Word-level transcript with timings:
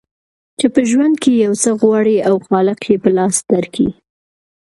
چي 0.59 0.67
په 0.73 0.81
ژوند 0.89 1.15
کي 1.23 1.31
یو 1.45 1.53
څه 1.63 1.69
غواړې 1.81 2.17
او 2.27 2.35
خالق 2.47 2.79
یې 2.89 2.97
په 3.03 3.09
لاس 3.17 3.35
درکي 3.51 3.89